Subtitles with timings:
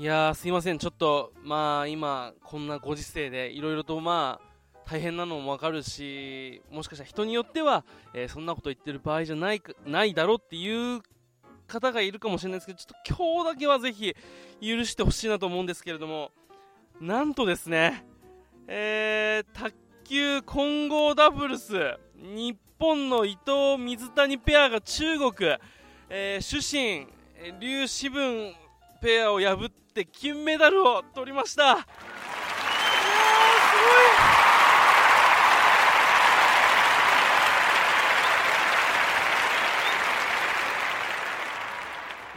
[0.00, 0.78] いやーすいません。
[0.78, 11.02] ちょっとまあ今こんなご時世でいろいろとまあ大変なのもわかるしもしかしたら人によっては、えー、そんなこと言ってる場合じゃないないだろうっていう
[11.66, 14.16] 方がいるかもしれないですけどちょっと今日だけはぜひ
[14.62, 16.30] 許してほしいなと思うんですけれども
[16.98, 18.06] なんとですね
[18.68, 19.74] えー、卓
[20.04, 21.74] 球混合ダブルス
[22.16, 25.58] 日本の伊藤水谷ペアが中国、
[26.08, 27.06] えー、主審
[27.60, 28.54] 劉志文
[29.00, 31.62] ペアを破って金メダルを取りました。
[31.62, 31.84] いやす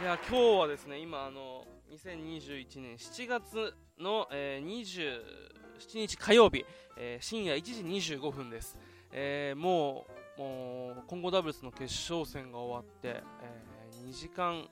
[0.00, 0.04] い。
[0.04, 6.64] いや今日はですね今あの2021年7月の、えー、27日火曜日、
[6.96, 8.78] えー、深夜1時25分です、
[9.12, 10.04] えー、も
[10.36, 14.68] うもう混合ダブルスの決勝戦が終わって、えー、2時間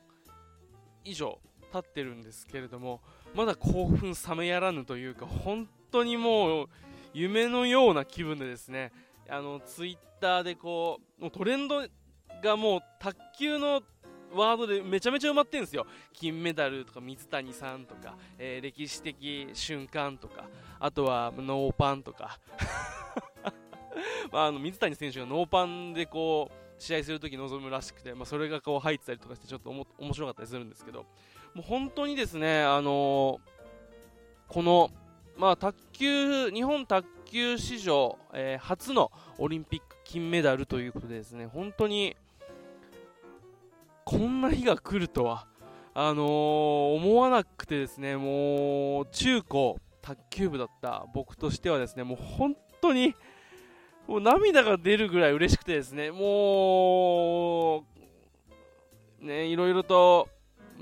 [1.05, 1.39] 以上
[1.73, 3.01] 経ってるんですけれども
[3.35, 6.69] まだ興奮冷めやらぬというか本当にもう
[7.15, 8.93] 夢のような気分でですね
[9.29, 11.83] あのツイッターでこうもうトレンド
[12.43, 13.83] がもう卓球の
[14.35, 15.87] ワードでめちゃめちゃ埋まってるんですよ。
[16.13, 20.49] 金メダルとか水谷さんとか、えー、歴史的瞬間とか
[20.81, 22.39] あとはノーパンとか。
[24.33, 31.05] まあ、あの水谷選手がノーパンでこう試合するとき臨むらしくて、まあ、それがこう入ってたりとかしてちょっとおも面白かったりするんですけど。
[31.55, 33.39] もう本当にですね、あのー、
[34.49, 34.91] この、
[35.37, 42.17] まあ、卓球日本卓球史上、えー、初のオリンピック金メダルということでですね本当に
[44.05, 45.47] こんな日が来るとは
[45.95, 53.15] あのー、思わなくてですねもう中高卓球部だった僕としてはですねもう本当に
[54.09, 57.85] もう涙が出るぐらい嬉しくてですねも
[59.21, 60.29] うねいろいろと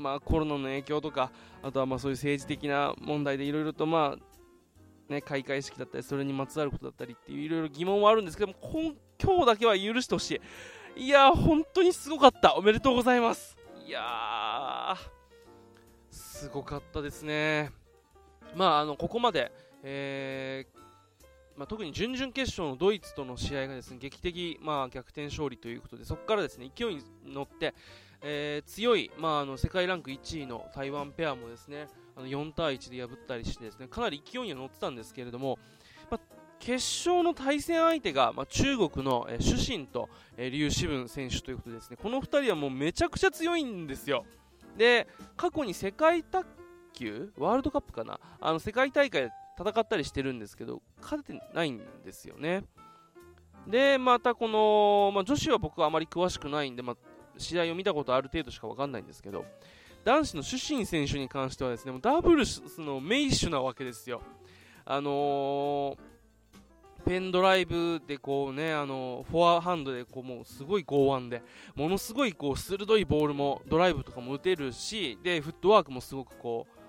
[0.01, 1.31] まあ、コロナの影響とか
[1.63, 10.41] あとはまあそういう政治的な問題でいろいろとまあ、ね、開会式だったりそれにまつわることだったりっていういろいろ疑問はあるんですけども今日だけは許してほし
[10.97, 11.05] い。
[11.05, 12.57] いやー本当にすごかった。
[12.57, 13.57] おめでとうございます。
[13.87, 15.21] いやー
[16.11, 17.71] すごかったですね。
[18.57, 20.81] まああのここまで、えー
[21.57, 27.75] まあ、特に準々決勝のドイツとの試合がですね劇的、まあ、逆転勝利ということでそこからですね勢いに乗って、
[28.23, 35.59] えー、強い、まあ、あの世界ランク1位の台湾ペアもですねあの4対1で破ったりしてですねかなり勢いには乗ってたんですけれども、
[36.11, 36.21] まあ、
[36.59, 44.25] 決勝の対戦相手が、まあ、中国の、えー、主審と、えー、劉志文選手ということですねこの2人はもうめちゃくちゃ強いんですよ。
[44.77, 46.47] で過去に世界卓
[46.93, 52.65] 球ワールドカップかなあの世界大会で戦ったりしてるんですけど勝ててないんですよね。
[53.67, 56.97] でまたこの、まあ、女子は僕はあまり詳しくないんで、まあ、
[57.41, 59.45] 試合を見たことある程度しか分かんないんですけど
[60.05, 64.23] 男子の主審選手に関してはですねもうダブルスの名手なわけですよ。
[64.87, 71.43] あのー、ペンドライブでこうね、あのフォアハンドでこうもうすごい剛腕で、
[71.75, 76.81] ものすごいこう鋭いボールもドライブとかも打てるし、でフットワークもすごくこう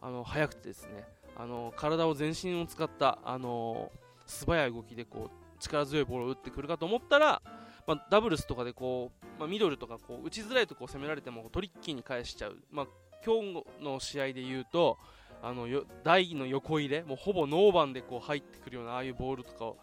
[0.00, 1.04] あの速くてですね、
[1.36, 3.90] あの体を全身を使ったあの
[4.26, 7.42] 素早い動きでこう力強いボールを打ってくるかと思ったら、
[7.88, 12.86] まあ、ダブルスとかでこう、まあ、ミドルとかこう打ちづらいとこを攻められてもトリッキーに返しちゃう、まあ、
[13.24, 14.98] 今日の試合で言うと
[15.42, 19.78] あのよ台の横入れもうほぼノーバンでこう入ってくるようなああいうボールとかを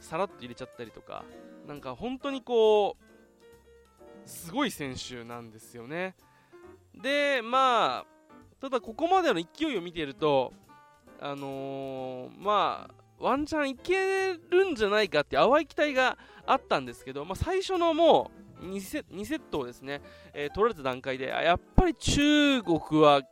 [0.00, 1.24] さらっと入れちゃったりとか
[1.68, 6.14] なんか本当にこうすごい選手なんですよね。
[6.94, 8.06] でまあ
[8.60, 10.54] ただここまでの勢いを見ていると
[11.20, 20.00] あのー、まあワンチャンいけるんじゃないかって淡い期待があったんですけど、まあ、最初のもう2セ ,2 セットをですね、
[20.34, 23.22] えー、取られた段階でやっぱり中国は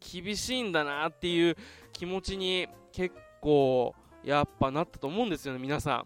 [0.00, 1.56] 厳しいんだなっていう
[1.92, 3.94] 気持ちに結構
[4.24, 6.04] やっぱなったと思うんですよね皆さ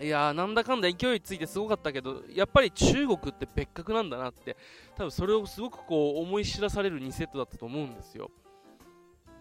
[0.00, 0.04] ん。
[0.04, 4.56] いやーなんだかんだ勢いついてすごかったけどやっぱり中国って別格なんだなって
[4.94, 8.30] 多分それをすごくこう思い知らされる2セットだったと思うんですよ。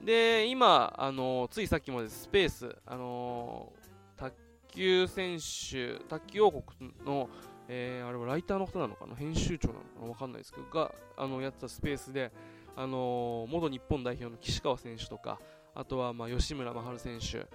[0.05, 3.73] で今あのついさっきまでスペースあの
[4.15, 4.33] 卓
[4.75, 7.29] 球選手、卓球王国の、
[7.67, 12.31] えー、あれはライターの方なのかな、編集長なのかな、わかんないですけど、があのやってたスペースで、
[12.75, 15.39] あの、元日本代表の岸川選手とか、
[15.73, 17.47] あとはまあ吉村真晴選手、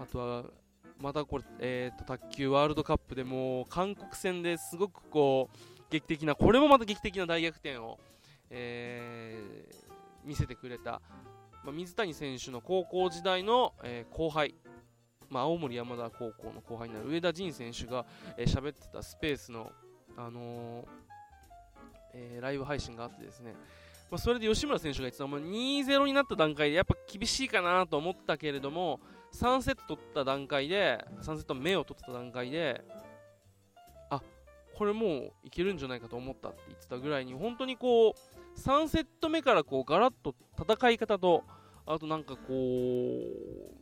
[0.00, 0.44] あとは
[1.00, 7.98] またこれ、えーと、卓球ワールドカップでも韓国戦ですごくこう劇的な、これもまた劇的な大逆転を、
[8.50, 9.74] えー、
[10.24, 11.02] 見せてくれた、
[11.64, 14.54] まあ、水谷選手の高校時代の、えー、後輩
[15.30, 18.04] まあ、青森山田高校の後輩になる上田仁選手が
[18.38, 19.70] 喋、えー、ってたスペースの、
[20.16, 20.86] あのー、
[22.14, 23.54] えー、ライブ配信があってですね、
[24.10, 29.00] まあ、それで吉村選手が言ってたもう2-0になった段階でやっぱ厳しいかなと思ったけれども
[29.34, 32.82] 3セット取った段階で3セット目を取った段階で
[34.10, 34.22] あ
[34.74, 41.44] これもういけるんじゃないかと思ったって言ってたぐらいに本当にこう3セット目からこうガラッと戦い方と
[41.86, 43.78] あとなんかこう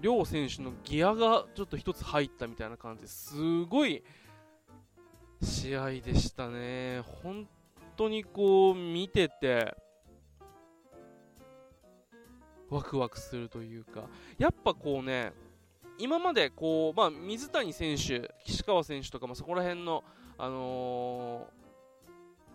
[0.00, 3.34] 両選手のギアがちょっと1つ入ったみたいな感じです
[3.64, 4.02] ごい
[5.42, 7.00] 試合でしたね。
[7.22, 7.46] 本
[7.96, 9.76] 当にこう見てて
[12.70, 14.04] ワクワクするというか
[14.38, 15.32] やっぱこうね
[15.98, 20.02] 今までこう、まあ、水谷選手、岸川選手とか、まあ、そこら辺の、
[20.38, 21.63] あのー、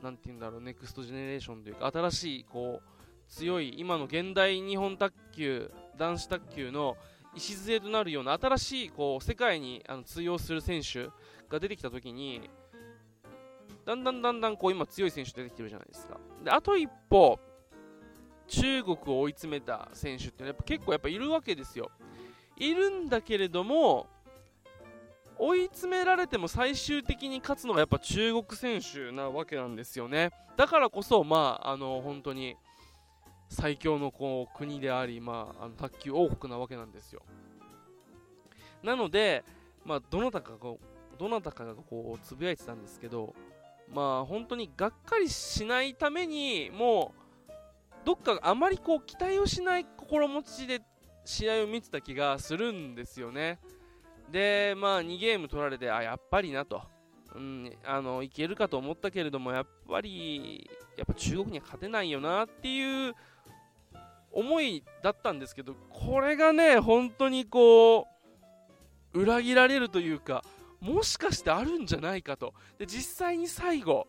[0.03, 2.99] なんて言うんだろう、ネクストジェネレーションというか、新しい、こう、
[3.29, 6.97] 強い、今の現代日本卓球、男子卓球の
[7.35, 11.09] 礎となるような新しい、こう、世界にあの通用する選手
[11.49, 12.49] が出てきたときに、
[13.85, 16.19] だんだんだんだんこう今強い選手出てきてるじゃないですか。
[16.43, 17.39] で、あと一歩、
[18.47, 21.91] 中国を追い詰めた選手ってやっぱ結構やっぱいるわけですよ。
[22.57, 24.07] いるんだけれども、
[25.39, 30.31] 追い詰められても最終的に勝つのがやっぱ中国選手なわけなんですよね。
[30.57, 32.57] だからこそ、まあ、あの本当に
[33.47, 37.21] 最強のこう国であり、まあ、あの卓球王国なわけなんですよ。
[38.83, 39.43] なので、
[39.85, 40.73] まあ、どなたかが
[41.17, 43.33] どなたかがこうつぶやいてたんですけど、
[43.93, 47.13] まあ本当にがっかりしないためにも
[47.47, 47.53] う
[48.05, 50.81] どっかあまりこう期待をしない心持ちで
[51.25, 53.59] 試合を見てた気がするんですよね。
[54.31, 56.81] で、まあ2ゲーム取られて、あ、やっぱりなと。
[57.35, 63.15] うん、あのいけるかと思ったけれども、やっぱり、やっぱ中国には勝てないよなっていう
[64.31, 68.07] 思いだったんですけど、これがね、本当にこ
[69.13, 70.43] う、裏切られるというか、
[70.79, 72.53] もしかしてあるんじゃないかと。
[72.77, 74.07] で、実際に最後、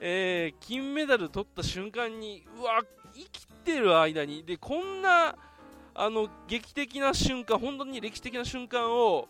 [0.00, 2.82] えー、金メダル取った瞬間に、うわ、
[3.14, 5.36] 生きてる間に、で、こんな、
[5.94, 9.28] あの、劇的な瞬間、本当に歴史的な瞬間を、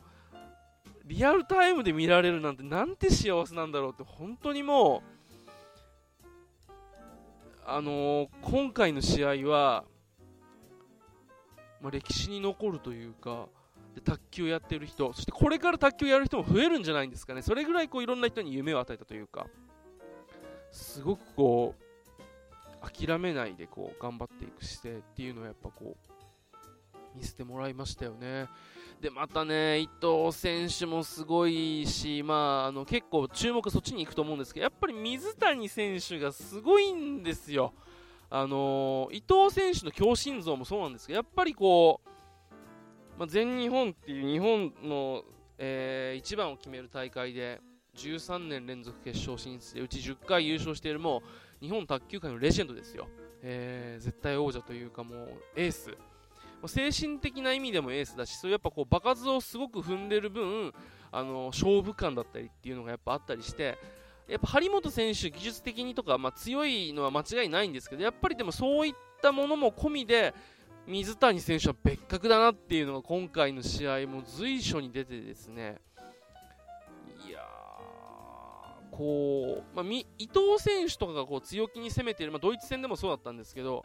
[1.04, 6.70] リアルタイムで見られるなんて、なんて幸せなんだろうって、本当にもう、
[7.66, 9.84] あのー、今回の試合は、
[11.80, 13.46] まあ、歴史に残るというか、
[13.94, 17.42] で卓球やってる人そしてこれから卓球やる人も増えるんじゃないんですかね。
[17.42, 19.46] それぐらいこういろんな人に夢を与えたというか
[20.72, 28.48] すごくこう諦めないでこう頑張っていく姿勢っていうのをやっぱこう見せてもらいましたよね。
[29.00, 37.74] でまたね伊藤選手もすごいし、まあ、あの結構注目そっちに行くと思うんですけどやっぱり水谷選手がすごいんですよ。
[38.30, 42.08] あの伊藤選手の強心臓もそうなんですけどやっぱりこう
[43.18, 45.22] まあ、全日本っていう日本の、
[45.58, 47.60] えー、一番を決める大会で
[47.96, 51.22] 13年連続決勝進出でうち10回優勝しているも
[51.62, 53.06] う日本卓球界のレジェンドですよ、
[53.42, 55.96] えー、絶対王者というかもうエース
[56.68, 60.72] 精神的な意味でもエースだしそういうやっぱこう場数をすごく踏んでる分
[61.10, 63.78] あの勝負感だったりっていうのがやっぱあったりして
[64.28, 70.34] やっぱ張本選手技術的にとか、まあ、強いのは間違いないんですけどやっぱりでもそういったものも込みで
[70.86, 75.78] 水谷選手は別格だなっていうのが今回の試合も随所に出てですね、
[77.26, 83.82] いやーこう、まあ、伊藤選手とかがこう強気に攻めている、まあ、ドイツ戦でもそうだったんですけど、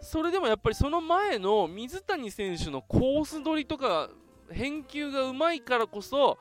[0.00, 4.10] それでもやっぱりその前の水谷選手のコース取りとか
[4.50, 6.38] 返球がうまいからこそ、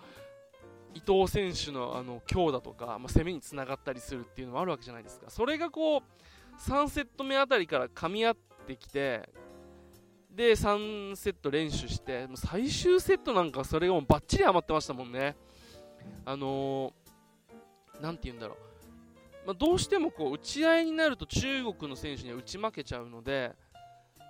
[0.94, 5.30] 伊藤選手のあの強打とか、まあ、攻めにつながったりするっていうのもあるわけじゃないですか。
[5.30, 6.02] それがこう
[6.60, 9.30] 3セット目あたりから噛み合ってきて
[10.32, 15.36] で3セット練習してもう最終セットなんかそれがもうバッチリ余ってましたもんね
[16.26, 18.58] あのー、て言うんだろう、
[19.48, 23.56] まあ、どうしてもこう打ち合いになると中国の選手には打ち負けちゃうので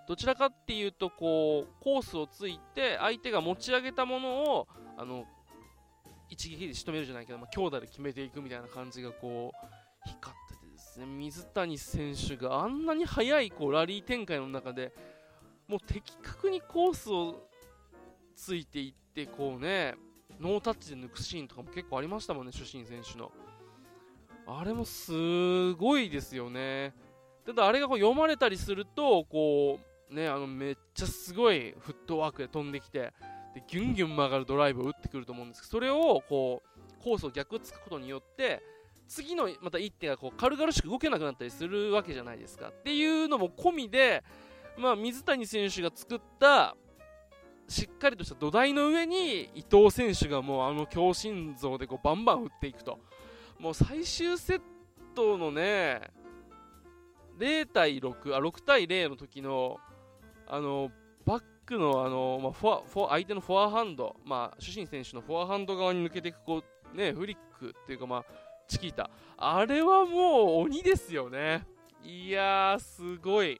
[0.07, 5.25] どちらかっていうとこうコースをついて相手が持ち上げたものをあの
[6.29, 14.93] 一撃で仕留めるじゃないけど、まあ、強打で決めていくみたいな感じがこう光っててですね水谷選手があんなに速いこうラリー展開の中で
[15.67, 17.49] もう的確にコースを
[18.35, 19.95] ついていってこうね
[20.39, 23.31] ノータッチで抜くシーンとかも結構ありましたもんね、主審選手の。
[24.47, 26.93] あれもすごいですよね。
[27.45, 33.13] ただあれがこう読まれたりすると、こう、ね、あのめっちゃすごいフットワークで飛んできて、
[33.53, 38.63] でギュンギュン曲がるドライブを打ってくると思うんですけど、それをこうコースを逆つくことによって、
[39.07, 42.69] 次のまた一手がこう軽々しく動けなくなったりするわけじゃないですか。
[42.69, 44.23] っていうのも込みで、
[44.77, 46.75] まあ、水谷選手が作った
[47.67, 52.99] しっかりとした土台の上に伊藤選手がもうあの強心臓でこうバンバン打っていくと。
[53.59, 54.61] もう最終セッ
[55.15, 56.01] トのね、
[57.39, 59.77] 0対6あ6対0の時の
[60.47, 60.91] あの
[61.25, 68.25] バックのあの、まあ、フォアフォ相手のフォアハンド、まあ、主審選手のフォアハンド側に抜けていくこう、ね、フリックっていうか、まあ、
[68.67, 69.09] チキータ。
[69.37, 71.65] あれはもう鬼ですよね。
[72.03, 73.59] いやーすごい。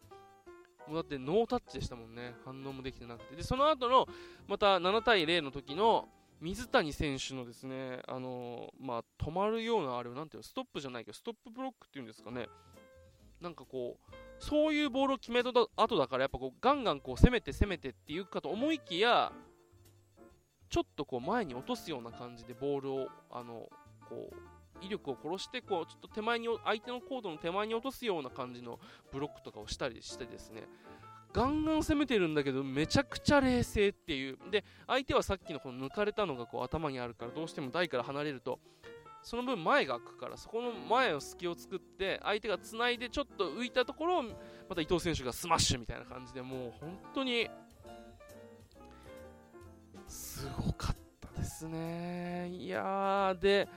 [0.88, 2.36] もうだってノータッチでしたもんね。
[2.46, 3.36] 反応もできてなくて。
[3.36, 4.08] でその後の
[4.48, 6.08] また7対0の時の
[6.40, 12.48] 水谷選手のですね、あの、まあ、止まるようなあれをなんていうのストップじゃないけどストップブロックっていうんですかね。
[13.42, 19.32] なんかこうそういうボールを決めた後だからやっぱこうガンガンこう攻めて攻めてっていうかと思いきや
[20.70, 23.70] ちょっとこう前に落とすような感じでボールをあの
[24.10, 28.80] こう威力を殺してこうちょっと手前に相手のコートの手前に落とすような感じの
[29.12, 30.64] ブロックとかをしたりしてですね。
[31.38, 34.40] ガンガン攻めてるんだけどめちゃくちゃ冷静っていう。
[34.50, 38.60] で相手はさっきのこの抜かれたのがこう頭にあるからどうしても台から離れると。
[39.22, 47.50] その分前が空くからそこの前の隙を作って相手がつないでちょっと浮いたところをまた伊藤選手がスマッシュみたいな感じでもう本当に
[50.08, 52.48] すごかったですね。
[52.50, 53.68] いやで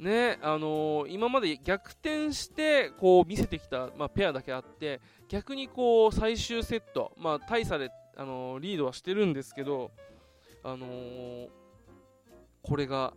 [0.00, 9.90] ねあのー、今まで逆転してこう見せてきた、まあ、ペアだけあって逆にこう最終セット、まあ、大差で、あのー、リードはしてるんですけど、
[10.64, 11.48] あのー、
[12.62, 13.12] これが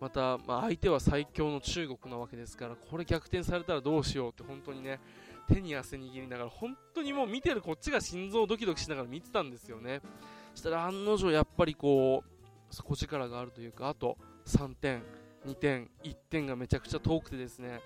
[0.00, 4.98] また、まあ、相手は最強の中国なわけですからこれ逆転されたらどうしようって本当にね
[5.48, 10.00] 手に汗握りながら本当にもう見てるこっちが心臓ドキドキしながら見てたんですよね。
[10.54, 12.24] したら案の定やっぱりこ
[12.70, 15.02] う底力があるというかあと3点。
[15.46, 17.80] 2点1点がめちゃくちゃ遠くてですね。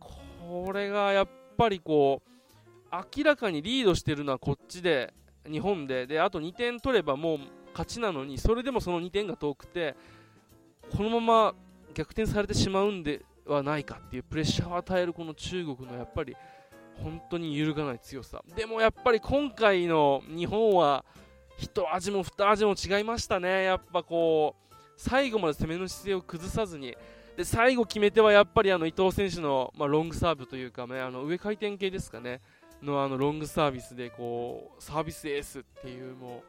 [0.00, 5.12] これがやっぱりこう明らかにリードしてるのはこっちで
[5.50, 6.06] 日本で。
[6.06, 7.38] であと2点取ればもう
[7.72, 9.94] 勝ちなのにそれでもその2点が遠くて
[10.96, 11.54] このまま
[11.94, 16.36] 逆転されてしまうんではないかっていうプレッシャーを与えるこの中国のやっぱり
[17.02, 18.42] 本当に揺るがない強さ。
[18.56, 21.04] でもやっぱり今回の日本は
[21.56, 23.64] 一味も二味も違いましたね。
[23.64, 24.67] やっぱこう
[24.98, 26.96] 最後まで攻めの姿勢を崩さずに
[27.36, 32.40] で最後決めてはやっぱりあの伊藤選手の、まあ、ロングサーブというか、ね、あの上回転系ですかね
[32.82, 36.42] のあのロングサービスでこうサービスエースっていうも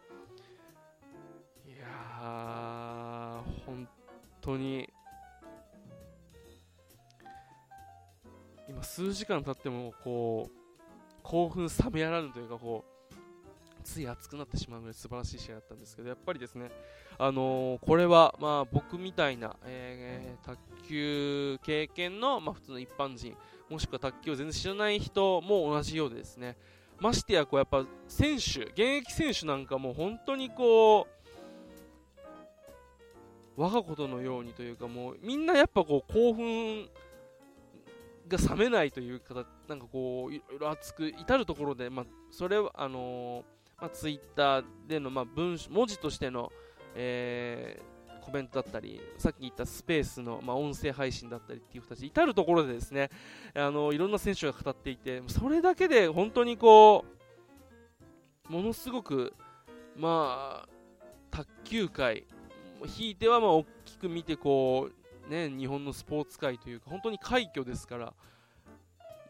[1.67, 3.87] ういやー本
[4.41, 4.89] 当に
[8.67, 12.98] 今数時間経ってもこう興奮冷めやらぬというかこう
[13.89, 16.69] つい熱くなってしまうぐらい素晴らしい試合だったんですけどやっぱりですね、
[17.17, 23.35] あのー、これはまあ僕みたいな、えー、卓球経験の、まあ、普通の一般人
[23.69, 26.55] もしくは卓球を全然知らない人も同じようでですね
[26.99, 31.07] ましてやこうやっぱ選手現役選手なんかも本当にこ
[33.57, 36.89] う我がことのようにというかもうみんなやっぱこう興奮
[38.29, 43.43] が冷めないというかなんかこういろいろ熱く至るところで、まあ、それはあのー、
[43.81, 46.51] まあ、ツイッターでの、まあ、文文字としての、
[46.95, 53.09] えー、コメントだったりさっき言ったスペースの、まあ、音声配信だったりっていう形至るところでですね
[53.55, 57.05] あのいろんな選手が語っていてそれだけで本当にこ
[58.49, 59.33] うものすごく
[59.95, 60.69] まあ
[61.31, 62.25] 卓球界
[62.85, 64.89] ひいてはまあ大きく見てこ
[65.27, 68.13] う、ね、日本のスポーツ界というか本当に快挙ですから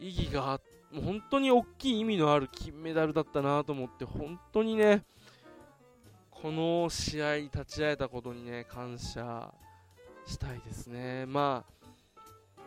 [0.00, 0.60] 意義があっ
[0.92, 5.04] もう本当に大きい意味のある金メダルだったなと思って本当にね
[6.30, 9.52] この試合に立ち会えたことにね感謝
[10.26, 11.26] したいですね。
[11.26, 11.64] ま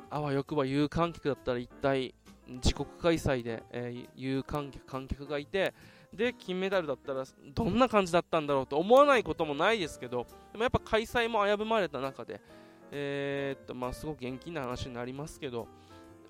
[0.10, 2.13] ああわよくば有観客だったら一体
[2.48, 5.74] 自国開催で、えー、有観客観客がいて
[6.13, 7.24] で金メダルだったら
[7.56, 12.39] どんな感じだったんだろうと思わないこともないですけどでもやっぱ開催も危ぶまれた中で、
[12.92, 15.68] えー、っとまあ、すごく元気な話になりますけど、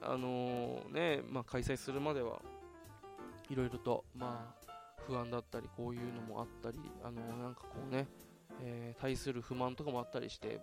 [0.05, 2.41] あのー、ねまあ、開催するまでは
[3.49, 4.73] いろいろと、まあ、
[5.07, 8.07] 不安だったりこういうのもあったり、あのー、なんかこうね、
[8.61, 10.59] え対する不満とかもあったりして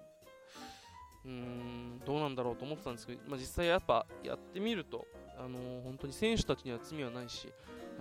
[1.25, 5.07] うーんどうなんだろうと思ってたんですけど、まあ、実際やっぱやってみると、
[5.39, 7.53] あの本当に選手たちには罪はないしや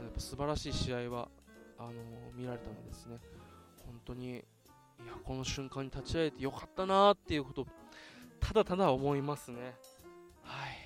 [0.07, 1.29] っぱ素晴らしい試合は
[1.77, 1.91] あの
[2.35, 3.17] 見られたのですね。
[3.85, 7.65] 本当にいやこの瞬間に立ち会えてよかったなっていうこと
[8.39, 9.75] ただただ思いますね。
[10.43, 10.78] はい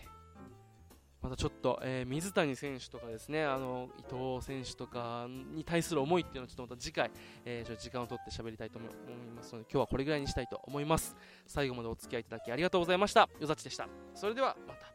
[1.24, 7.10] またちょっと、えー、水谷選手とかですねあの伊藤選手とかに対する思いっていうのをちょっとまた次回、
[7.46, 8.92] えー、ちょっと時間を取って喋りたいと思い
[9.36, 11.16] ますので今日はこれぐらいにしたいと思います。
[11.48, 13.30] 最後までお付き合いいただきありがとうございました。
[13.40, 13.88] よざちでした。
[14.14, 14.93] それではまた。